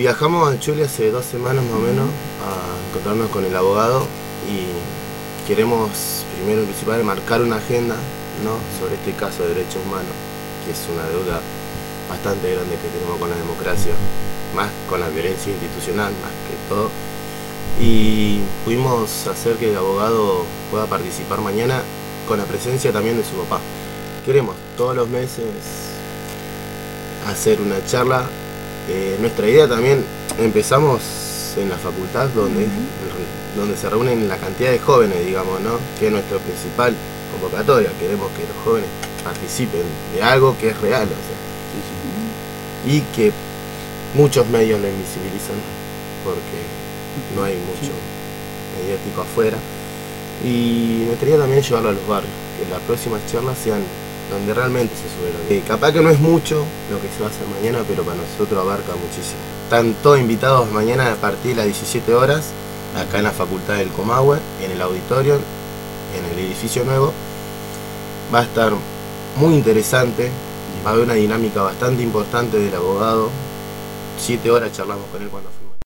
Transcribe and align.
Viajamos 0.00 0.48
a 0.48 0.60
Chile 0.60 0.84
hace 0.84 1.10
dos 1.10 1.24
semanas 1.24 1.64
más 1.64 1.74
o 1.74 1.80
menos 1.80 2.06
a 2.06 2.88
encontrarnos 2.88 3.30
con 3.30 3.44
el 3.44 3.56
abogado 3.56 4.06
y 4.48 5.48
queremos 5.48 6.24
primero 6.36 6.62
y 6.62 6.66
principal 6.66 7.02
marcar 7.02 7.42
una 7.42 7.56
agenda 7.56 7.96
¿no? 8.44 8.52
sobre 8.78 8.94
este 8.94 9.10
caso 9.14 9.42
de 9.42 9.54
derechos 9.54 9.82
humanos, 9.84 10.12
que 10.64 10.70
es 10.70 10.86
una 10.94 11.02
deuda 11.08 11.40
bastante 12.08 12.54
grande 12.54 12.76
que 12.76 12.96
tenemos 12.96 13.18
con 13.18 13.28
la 13.28 13.34
democracia, 13.34 13.92
más 14.54 14.70
con 14.88 15.00
la 15.00 15.08
violencia 15.08 15.52
institucional, 15.52 16.12
más 16.22 16.30
que 16.46 16.54
todo. 16.68 16.90
Y 17.80 18.38
pudimos 18.64 19.26
hacer 19.26 19.56
que 19.56 19.70
el 19.70 19.76
abogado 19.76 20.44
pueda 20.70 20.86
participar 20.86 21.40
mañana 21.40 21.82
con 22.28 22.38
la 22.38 22.44
presencia 22.44 22.92
también 22.92 23.16
de 23.16 23.24
su 23.24 23.32
papá. 23.32 23.58
Queremos 24.24 24.54
todos 24.76 24.94
los 24.94 25.08
meses 25.08 25.48
hacer 27.26 27.60
una 27.60 27.84
charla 27.84 28.28
eh, 28.88 29.16
nuestra 29.20 29.48
idea 29.48 29.68
también 29.68 30.04
empezamos 30.38 31.02
en 31.56 31.68
la 31.68 31.76
facultad 31.76 32.28
donde, 32.28 32.66
donde 33.56 33.76
se 33.76 33.88
reúnen 33.90 34.28
la 34.28 34.38
cantidad 34.38 34.70
de 34.70 34.78
jóvenes, 34.78 35.24
digamos, 35.24 35.60
¿no? 35.60 35.78
que 35.98 36.06
es 36.06 36.12
nuestra 36.12 36.38
principal 36.38 36.94
convocatoria. 37.32 37.90
Queremos 38.00 38.30
que 38.32 38.42
los 38.42 38.56
jóvenes 38.64 38.88
participen 39.22 39.82
de 40.14 40.22
algo 40.22 40.56
que 40.58 40.70
es 40.70 40.80
real, 40.80 41.04
o 41.04 41.08
sea, 41.08 42.92
y 42.94 43.00
que 43.14 43.32
muchos 44.14 44.46
medios 44.48 44.80
lo 44.80 44.88
invisibilizan 44.88 45.56
porque 46.24 46.62
no 47.36 47.44
hay 47.44 47.56
mucho 47.56 47.92
mediático 48.78 49.22
afuera. 49.22 49.58
Y 50.42 51.02
me 51.04 51.10
gustaría 51.10 51.36
también 51.36 51.62
llevarlo 51.62 51.90
a 51.90 51.92
los 51.92 52.06
barrios, 52.06 52.32
que 52.58 52.70
las 52.70 52.80
próximas 52.82 53.20
charlas 53.30 53.58
sean 53.58 53.82
donde 54.30 54.54
realmente 54.54 54.94
se 54.94 55.08
sube 55.08 55.54
vida. 55.54 55.66
capaz 55.66 55.92
que 55.92 56.00
no 56.00 56.10
es 56.10 56.20
mucho 56.20 56.64
lo 56.90 57.00
que 57.00 57.08
se 57.08 57.20
va 57.20 57.26
a 57.26 57.30
hacer 57.30 57.46
mañana, 57.48 57.84
pero 57.86 58.02
para 58.02 58.16
nosotros 58.16 58.60
abarca 58.60 58.92
muchísimo. 58.92 59.40
Están 59.64 59.94
todos 60.02 60.20
invitados 60.20 60.70
mañana 60.70 61.12
a 61.12 61.16
partir 61.16 61.52
de 61.52 61.56
las 61.56 61.66
17 61.66 62.14
horas, 62.14 62.50
acá 62.96 63.18
en 63.18 63.24
la 63.24 63.30
Facultad 63.30 63.76
del 63.76 63.88
Comahue, 63.88 64.38
en 64.62 64.70
el 64.70 64.80
auditorio, 64.82 65.34
en 65.34 66.24
el 66.32 66.46
edificio 66.46 66.84
nuevo. 66.84 67.12
Va 68.32 68.40
a 68.40 68.42
estar 68.42 68.72
muy 69.36 69.54
interesante, 69.54 70.30
va 70.84 70.90
a 70.90 70.92
haber 70.92 71.04
una 71.04 71.14
dinámica 71.14 71.62
bastante 71.62 72.02
importante 72.02 72.58
del 72.58 72.74
abogado. 72.74 73.30
Siete 74.18 74.50
horas 74.50 74.72
charlamos 74.72 75.06
con 75.12 75.22
él 75.22 75.28
cuando 75.28 75.48
fuimos. 75.50 75.67